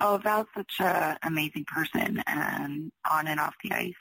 Oh, 0.00 0.18
Val's 0.20 0.48
such 0.56 0.74
an 0.80 1.18
amazing 1.22 1.66
person, 1.66 2.20
and 2.26 2.90
on 3.08 3.28
and 3.28 3.38
off 3.38 3.54
the 3.62 3.72
ice. 3.72 3.94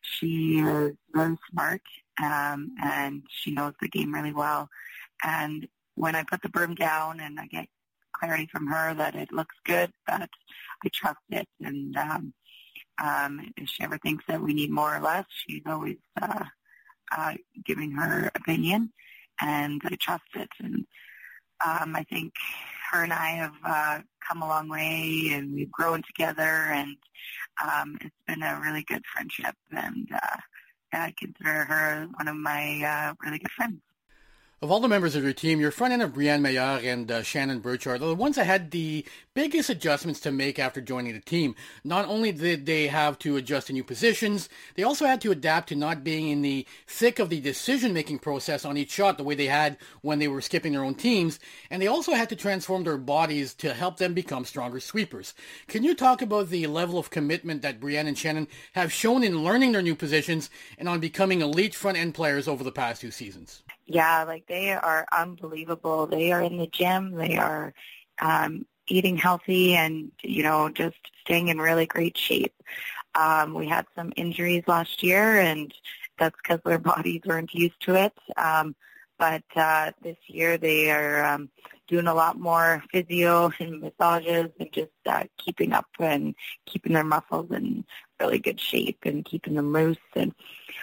She 0.00 0.60
is 0.60 0.94
very 1.12 1.36
smart 1.50 1.82
um, 2.22 2.70
and 2.82 3.22
she 3.28 3.52
knows 3.52 3.74
the 3.80 3.88
game 3.88 4.12
really 4.14 4.32
well. 4.32 4.68
And 5.22 5.68
when 5.94 6.14
I 6.14 6.22
put 6.24 6.42
the 6.42 6.48
broom 6.48 6.74
down 6.74 7.20
and 7.20 7.38
I 7.40 7.46
get 7.46 7.68
clarity 8.12 8.48
from 8.50 8.66
her 8.68 8.94
that 8.94 9.14
it 9.14 9.32
looks 9.32 9.56
good, 9.64 9.92
that 10.06 10.30
I 10.84 10.88
trust 10.92 11.20
it. 11.30 11.48
And 11.60 11.96
um, 11.96 12.32
um, 13.02 13.52
if 13.56 13.68
she 13.68 13.82
ever 13.82 13.98
thinks 13.98 14.24
that 14.28 14.40
we 14.40 14.54
need 14.54 14.70
more 14.70 14.94
or 14.96 15.00
less, 15.00 15.26
she's 15.46 15.62
always 15.66 15.98
uh, 16.20 16.44
uh, 17.16 17.34
giving 17.64 17.92
her 17.92 18.30
opinion, 18.34 18.92
and 19.40 19.80
I 19.84 19.96
trust 20.00 20.24
it. 20.34 20.48
And 20.60 20.86
um, 21.64 21.96
I 21.96 22.04
think 22.04 22.32
her 22.90 23.02
and 23.02 23.12
I 23.12 23.30
have 23.30 23.54
uh, 23.64 24.00
come 24.26 24.42
a 24.42 24.48
long 24.48 24.68
way, 24.68 25.30
and 25.32 25.52
we've 25.52 25.70
grown 25.70 26.02
together, 26.02 26.42
and 26.42 26.96
um, 27.62 27.98
it's 28.00 28.14
been 28.26 28.42
a 28.42 28.60
really 28.62 28.82
good 28.82 29.02
friendship. 29.12 29.54
And 29.70 30.08
uh, 30.12 30.36
I 30.96 31.14
consider 31.18 31.64
her 31.64 32.08
one 32.16 32.28
of 32.28 32.36
my 32.36 32.82
uh, 32.82 33.14
really 33.24 33.38
good 33.38 33.50
friends. 33.52 33.80
Of 34.62 34.70
all 34.70 34.80
the 34.80 34.88
members 34.88 35.14
of 35.14 35.22
your 35.22 35.34
team, 35.34 35.60
your 35.60 35.70
front 35.70 35.92
end 35.92 36.00
of 36.00 36.14
Briane 36.14 36.40
Meilleur 36.40 36.80
and 36.82 37.10
uh, 37.10 37.22
Shannon 37.22 37.60
Birchard 37.60 37.96
are 37.96 38.08
the 38.08 38.14
ones 38.14 38.36
that 38.36 38.46
had 38.46 38.70
the 38.70 39.04
biggest 39.34 39.68
adjustments 39.68 40.18
to 40.20 40.32
make 40.32 40.58
after 40.58 40.80
joining 40.80 41.12
the 41.12 41.20
team. 41.20 41.54
Not 41.84 42.06
only 42.06 42.32
did 42.32 42.64
they 42.64 42.86
have 42.86 43.18
to 43.18 43.36
adjust 43.36 43.66
to 43.66 43.74
new 43.74 43.84
positions, 43.84 44.48
they 44.74 44.82
also 44.82 45.04
had 45.04 45.20
to 45.20 45.30
adapt 45.30 45.68
to 45.68 45.76
not 45.76 46.02
being 46.02 46.30
in 46.30 46.40
the 46.40 46.66
thick 46.86 47.18
of 47.18 47.28
the 47.28 47.38
decision-making 47.38 48.18
process 48.20 48.64
on 48.64 48.78
each 48.78 48.90
shot 48.90 49.18
the 49.18 49.24
way 49.24 49.34
they 49.34 49.44
had 49.44 49.76
when 50.00 50.20
they 50.20 50.26
were 50.26 50.40
skipping 50.40 50.72
their 50.72 50.84
own 50.84 50.94
teams, 50.94 51.38
and 51.68 51.82
they 51.82 51.86
also 51.86 52.14
had 52.14 52.30
to 52.30 52.34
transform 52.34 52.84
their 52.84 52.96
bodies 52.96 53.52
to 53.52 53.74
help 53.74 53.98
them 53.98 54.14
become 54.14 54.46
stronger 54.46 54.80
sweepers. 54.80 55.34
Can 55.68 55.84
you 55.84 55.94
talk 55.94 56.22
about 56.22 56.48
the 56.48 56.66
level 56.66 56.98
of 56.98 57.10
commitment 57.10 57.60
that 57.60 57.78
Briane 57.78 58.08
and 58.08 58.16
Shannon 58.16 58.48
have 58.72 58.90
shown 58.90 59.22
in 59.22 59.44
learning 59.44 59.72
their 59.72 59.82
new 59.82 59.94
positions 59.94 60.48
and 60.78 60.88
on 60.88 60.98
becoming 60.98 61.42
elite 61.42 61.74
front-end 61.74 62.14
players 62.14 62.48
over 62.48 62.64
the 62.64 62.72
past 62.72 63.02
two 63.02 63.10
seasons? 63.10 63.62
Yeah, 63.86 64.24
like 64.24 64.46
they 64.46 64.72
are 64.72 65.06
unbelievable. 65.12 66.06
They 66.06 66.32
are 66.32 66.42
in 66.42 66.58
the 66.58 66.66
gym. 66.66 67.12
They 67.12 67.36
are 67.36 67.72
um, 68.20 68.66
eating 68.88 69.16
healthy 69.16 69.74
and, 69.74 70.10
you 70.22 70.42
know, 70.42 70.68
just 70.70 70.96
staying 71.22 71.48
in 71.48 71.58
really 71.58 71.86
great 71.86 72.16
shape. 72.16 72.54
Um, 73.14 73.54
we 73.54 73.66
had 73.68 73.86
some 73.94 74.12
injuries 74.16 74.64
last 74.66 75.02
year, 75.02 75.38
and 75.40 75.72
that's 76.18 76.36
because 76.42 76.60
their 76.64 76.78
bodies 76.92 77.22
weren't 77.26 77.54
used 77.54 77.80
to 77.82 77.94
it. 77.94 78.12
Um, 78.36 78.74
but 79.18 79.44
uh, 79.56 79.92
this 80.02 80.16
year 80.26 80.58
they 80.58 80.90
are 80.90 81.24
um, 81.24 81.48
doing 81.86 82.06
a 82.06 82.14
lot 82.14 82.38
more 82.38 82.82
physio 82.90 83.52
and 83.60 83.80
massages 83.80 84.50
and 84.58 84.72
just 84.72 84.90
uh, 85.06 85.24
keeping 85.38 85.72
up 85.72 85.86
and 85.98 86.34
keeping 86.66 86.92
their 86.92 87.04
muscles 87.04 87.50
in 87.50 87.84
really 88.20 88.38
good 88.38 88.60
shape 88.60 88.98
and 89.04 89.24
keeping 89.24 89.54
them 89.54 89.72
loose. 89.72 89.96
And 90.14 90.34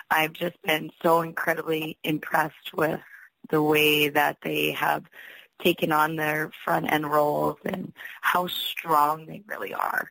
I've 0.10 0.34
just 0.34 0.62
been 0.64 0.92
so 1.02 1.22
incredibly 1.22 1.98
impressed 2.04 2.74
with 2.74 3.00
the 3.50 3.62
way 3.62 4.10
that 4.10 4.38
they 4.42 4.72
have 4.72 5.04
taken 5.62 5.92
on 5.92 6.16
their 6.16 6.52
front 6.64 6.92
end 6.92 7.10
roles 7.10 7.58
and 7.66 7.94
how 8.22 8.48
strong 8.48 9.26
they 9.26 9.44
really 9.48 9.74
are. 9.74 10.10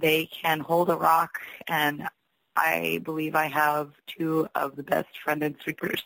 They 0.00 0.26
can 0.26 0.60
hold 0.60 0.90
a 0.90 0.96
rock 0.96 1.38
and 1.68 2.08
I 2.56 3.00
believe 3.04 3.34
I 3.34 3.46
have 3.46 3.90
two 4.06 4.48
of 4.54 4.76
the 4.76 4.82
best 4.82 5.08
front 5.24 5.42
end 5.42 5.56
sweepers 5.62 6.02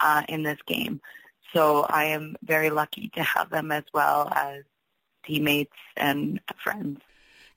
uh, 0.00 0.22
in 0.28 0.42
this 0.42 0.58
game. 0.66 1.00
So 1.52 1.82
I 1.88 2.04
am 2.06 2.36
very 2.42 2.70
lucky 2.70 3.10
to 3.14 3.22
have 3.22 3.50
them 3.50 3.70
as 3.72 3.84
well 3.92 4.28
as 4.34 4.62
teammates 5.24 5.76
and 5.96 6.40
friends. 6.62 7.00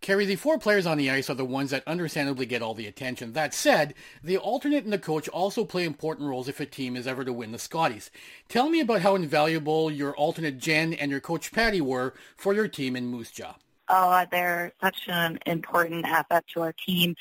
Kerri, 0.01 0.27
the 0.27 0.35
four 0.35 0.59
players 0.59 0.85
on 0.85 0.97
the 0.97 1.09
ice 1.09 1.29
are 1.29 1.35
the 1.35 1.45
ones 1.45 1.71
that 1.71 1.87
understandably 1.87 2.45
get 2.45 2.61
all 2.61 2.75
the 2.75 2.85
attention. 2.85 3.33
That 3.33 3.55
said, 3.55 3.95
the 4.23 4.37
alternate 4.37 4.83
and 4.83 4.93
the 4.93 4.99
coach 4.99 5.27
also 5.29 5.65
play 5.65 5.83
important 5.83 6.29
roles 6.29 6.47
if 6.47 6.59
a 6.59 6.65
team 6.65 6.95
is 6.95 7.07
ever 7.07 7.25
to 7.25 7.33
win 7.33 7.51
the 7.51 7.57
Scotties. 7.57 8.11
Tell 8.47 8.69
me 8.69 8.81
about 8.81 9.01
how 9.01 9.15
invaluable 9.15 9.89
your 9.89 10.15
alternate 10.15 10.59
Jen 10.59 10.93
and 10.93 11.09
your 11.09 11.21
coach 11.21 11.51
Patty 11.51 11.81
were 11.81 12.13
for 12.37 12.53
your 12.53 12.67
team 12.67 12.95
in 12.95 13.07
Moose 13.07 13.31
Jaw. 13.31 13.55
Oh, 13.87 14.25
they're 14.31 14.73
such 14.81 15.07
an 15.07 15.39
important 15.45 16.05
asset 16.05 16.43
to 16.53 16.61
our 16.61 16.73
team. 16.73 17.15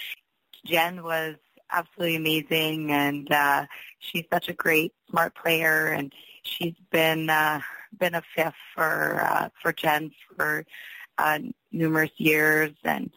Jen 0.66 1.02
was 1.02 1.36
absolutely 1.70 2.16
amazing, 2.16 2.90
and 2.90 3.30
uh, 3.32 3.66
she's 3.98 4.24
such 4.30 4.48
a 4.48 4.52
great, 4.52 4.92
smart 5.08 5.34
player, 5.34 5.88
and 5.88 6.12
she's 6.44 6.74
been 6.90 7.30
uh, 7.30 7.60
been 7.98 8.14
a 8.14 8.22
fifth 8.34 8.54
for 8.74 9.20
uh, 9.20 9.48
for 9.60 9.72
Jen 9.72 10.10
for 10.36 10.64
uh, 11.18 11.38
numerous 11.72 12.12
years, 12.16 12.72
and 12.84 13.10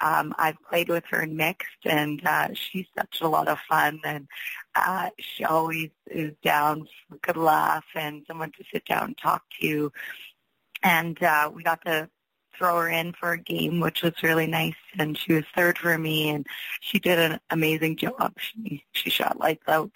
um, 0.00 0.34
I've 0.38 0.56
played 0.68 0.88
with 0.88 1.04
her 1.10 1.22
in 1.22 1.36
mixed, 1.36 1.84
and 1.84 2.24
uh, 2.26 2.48
she's 2.52 2.86
such 2.96 3.20
a 3.20 3.28
lot 3.28 3.48
of 3.48 3.58
fun, 3.68 4.00
and 4.04 4.28
uh, 4.74 5.10
she 5.18 5.44
always 5.44 5.90
is 6.06 6.32
down 6.42 6.86
for 7.08 7.16
a 7.16 7.18
good 7.18 7.36
laugh 7.36 7.84
and 7.94 8.24
someone 8.26 8.52
to 8.52 8.64
sit 8.72 8.84
down 8.84 9.04
and 9.04 9.18
talk 9.18 9.42
to. 9.60 9.92
And 10.82 11.20
uh, 11.22 11.50
we 11.54 11.62
got 11.62 11.84
to 11.86 12.10
throw 12.56 12.78
her 12.80 12.88
in 12.88 13.12
for 13.12 13.32
a 13.32 13.38
game, 13.38 13.80
which 13.80 14.02
was 14.02 14.22
really 14.22 14.46
nice. 14.46 14.74
And 14.98 15.16
she 15.16 15.32
was 15.32 15.44
third 15.56 15.78
for 15.78 15.96
me, 15.96 16.30
and 16.30 16.46
she 16.80 16.98
did 16.98 17.18
an 17.18 17.40
amazing 17.50 17.96
job. 17.96 18.34
She 18.38 18.84
she 18.92 19.10
shot 19.10 19.38
lights 19.38 19.66
out. 19.68 19.90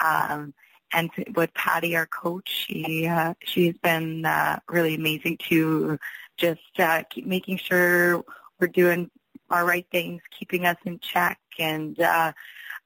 Um, 0.00 0.52
and 0.92 1.10
with 1.34 1.52
Patty, 1.54 1.96
our 1.96 2.06
coach, 2.06 2.66
she 2.66 3.06
uh, 3.06 3.34
she's 3.44 3.76
been 3.78 4.24
uh, 4.24 4.58
really 4.68 4.94
amazing 4.94 5.38
too. 5.38 5.98
Just 6.36 6.60
uh, 6.78 7.02
keep 7.10 7.26
making 7.26 7.58
sure 7.58 8.24
we're 8.60 8.68
doing 8.68 9.10
our 9.50 9.64
right 9.64 9.86
things, 9.90 10.22
keeping 10.36 10.66
us 10.66 10.76
in 10.84 10.98
check, 11.00 11.38
and 11.58 11.98
uh, 12.00 12.32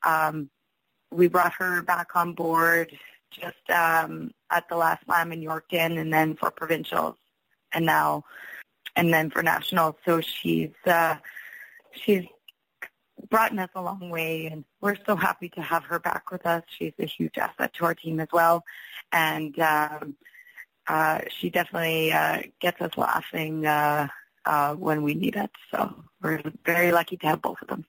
um, 0.04 0.50
we 1.11 1.28
brought 1.28 1.52
her 1.54 1.82
back 1.82 2.16
on 2.16 2.32
board 2.32 2.97
just 3.30 3.71
um, 3.71 4.30
at 4.50 4.68
the 4.68 4.76
last 4.76 5.04
slam 5.04 5.32
in 5.32 5.40
Yorkton, 5.40 5.99
and 5.99 6.12
then 6.12 6.35
for 6.35 6.50
provincials, 6.50 7.16
and 7.73 7.87
now 7.87 8.25
and 8.97 9.12
then 9.12 9.30
for 9.30 9.42
nationals. 9.42 9.94
So 10.04 10.21
she's 10.21 10.73
uh, 10.87 11.16
she's 11.92 12.26
brought 13.31 13.57
us 13.59 13.71
a 13.75 13.83
long 13.83 14.11
way, 14.11 14.47
and 14.47 14.64
we're 14.81 14.97
so 15.07 15.16
happy 15.16 15.49
to 15.50 15.62
have 15.62 15.85
her 15.85 15.99
back 15.99 16.31
with 16.31 16.47
us. 16.47 16.62
She's 16.78 16.92
a 16.99 17.07
huge 17.07 17.38
asset 17.38 17.73
to 17.75 17.85
our 17.85 17.95
team 17.95 18.21
as 18.21 18.28
well, 18.33 18.64
and 19.12 19.59
um, 19.59 20.16
uh, 20.87 21.21
she 21.38 21.50
definitely 21.50 22.12
uh, 22.12 22.42
gets 22.61 22.81
us 22.81 22.97
laughing 22.97 23.66
uh, 23.66 24.09
uh, 24.45 24.75
when 24.75 25.02
we 25.02 25.14
need 25.14 25.37
it. 25.37 25.50
So 25.71 26.04
we're 26.23 26.42
very 26.64 26.92
lucky 26.92 27.16
to 27.19 27.26
have 27.26 27.42
both 27.42 27.62
of 27.62 27.69
them. 27.69 27.85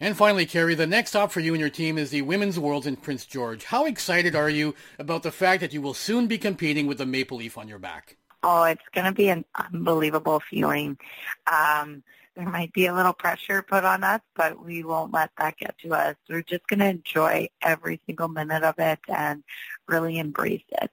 And 0.00 0.16
finally, 0.16 0.44
Kerri, 0.44 0.76
the 0.76 0.86
next 0.86 1.10
stop 1.10 1.30
for 1.30 1.40
you 1.40 1.54
and 1.54 1.60
your 1.60 1.70
team 1.70 1.96
is 1.96 2.10
the 2.10 2.22
Women's 2.22 2.58
Worlds 2.58 2.86
in 2.86 2.96
Prince 2.96 3.24
George. 3.24 3.64
How 3.64 3.86
excited 3.86 4.34
are 4.34 4.50
you 4.50 4.74
about 4.98 5.22
the 5.22 5.30
fact 5.30 5.60
that 5.60 5.72
you 5.72 5.80
will 5.80 5.94
soon 5.94 6.26
be 6.26 6.36
competing 6.36 6.86
with 6.86 6.98
the 6.98 7.06
Maple 7.06 7.38
Leaf 7.38 7.56
on 7.56 7.68
your 7.68 7.78
back? 7.78 8.16
Oh, 8.42 8.64
it's 8.64 8.82
going 8.92 9.06
to 9.06 9.12
be 9.12 9.28
an 9.28 9.44
unbelievable 9.54 10.42
feeling. 10.50 10.98
Um, 11.46 12.02
there 12.36 12.48
might 12.48 12.72
be 12.72 12.86
a 12.86 12.94
little 12.94 13.12
pressure 13.12 13.62
put 13.62 13.84
on 13.84 14.02
us, 14.02 14.20
but 14.34 14.64
we 14.64 14.82
won't 14.82 15.12
let 15.12 15.30
that 15.38 15.56
get 15.56 15.76
to 15.78 15.94
us. 15.94 16.16
We're 16.28 16.42
just 16.42 16.66
going 16.66 16.80
to 16.80 16.86
enjoy 16.88 17.48
every 17.62 18.00
single 18.06 18.28
minute 18.28 18.64
of 18.64 18.74
it 18.78 18.98
and 19.08 19.44
really 19.86 20.18
embrace 20.18 20.64
it. 20.82 20.90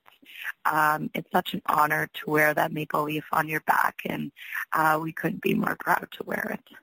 Um, 0.66 1.10
it's 1.14 1.32
such 1.32 1.54
an 1.54 1.62
honor 1.66 2.10
to 2.14 2.30
wear 2.30 2.54
that 2.54 2.72
maple 2.72 3.04
leaf 3.04 3.26
on 3.32 3.48
your 3.48 3.62
back, 3.62 4.02
and 4.06 4.32
uh, 4.74 5.00
we 5.02 5.12
couldn't 5.12 5.42
be 5.42 5.54
more 5.54 5.76
proud 5.80 6.08
to 6.12 6.24
wear 6.24 6.58
it. 6.60 6.78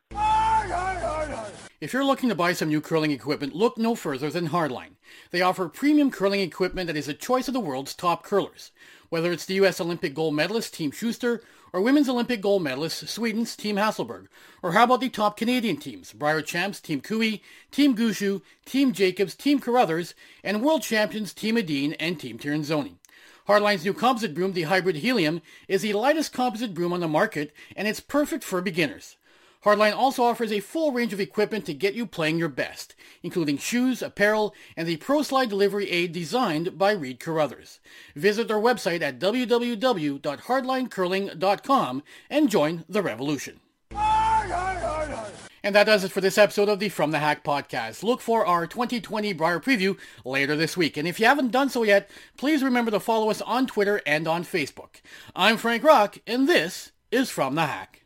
If 1.80 1.92
you're 1.92 2.04
looking 2.04 2.28
to 2.28 2.34
buy 2.34 2.54
some 2.54 2.68
new 2.68 2.80
curling 2.80 3.12
equipment, 3.12 3.54
look 3.54 3.78
no 3.78 3.94
further 3.94 4.30
than 4.30 4.48
Hardline. 4.48 4.96
They 5.30 5.42
offer 5.42 5.68
premium 5.68 6.10
curling 6.10 6.40
equipment 6.40 6.88
that 6.88 6.96
is 6.96 7.06
a 7.06 7.14
choice 7.14 7.46
of 7.46 7.54
the 7.54 7.60
world's 7.60 7.94
top 7.94 8.24
curlers. 8.24 8.72
Whether 9.10 9.30
it's 9.30 9.46
the 9.46 9.54
U.S. 9.54 9.80
Olympic 9.80 10.14
gold 10.14 10.34
medalist 10.34 10.74
Team 10.74 10.90
Shuster 10.90 11.40
or 11.72 11.80
Women's 11.80 12.08
Olympic 12.08 12.40
gold 12.40 12.62
medalist 12.62 13.08
Sweden's 13.08 13.56
Team 13.56 13.76
Hasselborg? 13.76 14.28
or 14.62 14.72
how 14.72 14.84
about 14.84 15.00
the 15.00 15.08
top 15.08 15.36
Canadian 15.36 15.76
teams, 15.76 16.12
Brier 16.12 16.42
Champs 16.42 16.80
Team 16.80 17.00
Koe, 17.00 17.38
Team 17.70 17.94
Gushue, 17.96 18.42
Team 18.64 18.92
Jacobs, 18.92 19.34
Team 19.34 19.60
Carruthers, 19.60 20.14
and 20.42 20.62
World 20.62 20.82
Champions 20.82 21.32
Team 21.32 21.56
Edin 21.56 21.94
and 21.94 22.18
Team 22.18 22.38
Tirinzoni. 22.38 22.96
Hardline's 23.46 23.84
new 23.84 23.94
composite 23.94 24.34
broom, 24.34 24.52
the 24.52 24.64
Hybrid 24.64 24.96
Helium, 24.96 25.40
is 25.68 25.82
the 25.82 25.94
lightest 25.94 26.32
composite 26.32 26.74
broom 26.74 26.92
on 26.92 27.00
the 27.00 27.08
market, 27.08 27.54
and 27.76 27.88
it's 27.88 28.00
perfect 28.00 28.44
for 28.44 28.60
beginners. 28.60 29.16
Hardline 29.64 29.94
also 29.94 30.22
offers 30.22 30.52
a 30.52 30.60
full 30.60 30.92
range 30.92 31.12
of 31.12 31.20
equipment 31.20 31.66
to 31.66 31.74
get 31.74 31.94
you 31.94 32.06
playing 32.06 32.38
your 32.38 32.48
best, 32.48 32.94
including 33.22 33.58
shoes, 33.58 34.02
apparel, 34.02 34.54
and 34.76 34.86
the 34.86 34.98
ProSlide 34.98 35.48
delivery 35.48 35.90
aid 35.90 36.12
designed 36.12 36.78
by 36.78 36.92
Reid 36.92 37.18
Carruthers. 37.18 37.80
Visit 38.14 38.46
their 38.46 38.58
website 38.58 39.02
at 39.02 39.18
www.hardlinecurling.com 39.18 42.02
and 42.30 42.48
join 42.48 42.84
the 42.88 43.02
revolution. 43.02 43.58
And 45.64 45.74
that 45.74 45.84
does 45.84 46.04
it 46.04 46.12
for 46.12 46.20
this 46.20 46.38
episode 46.38 46.68
of 46.68 46.78
the 46.78 46.88
From 46.88 47.10
the 47.10 47.18
Hack 47.18 47.42
podcast. 47.42 48.04
Look 48.04 48.20
for 48.20 48.46
our 48.46 48.64
2020 48.66 49.32
Brier 49.32 49.58
preview 49.58 49.98
later 50.24 50.54
this 50.54 50.76
week. 50.76 50.96
And 50.96 51.08
if 51.08 51.18
you 51.18 51.26
haven't 51.26 51.50
done 51.50 51.68
so 51.68 51.82
yet, 51.82 52.08
please 52.36 52.62
remember 52.62 52.92
to 52.92 53.00
follow 53.00 53.28
us 53.28 53.42
on 53.42 53.66
Twitter 53.66 54.00
and 54.06 54.28
on 54.28 54.44
Facebook. 54.44 55.00
I'm 55.34 55.56
Frank 55.56 55.82
Rock, 55.82 56.18
and 56.26 56.48
this 56.48 56.92
is 57.10 57.28
From 57.28 57.56
the 57.56 57.66
Hack. 57.66 58.04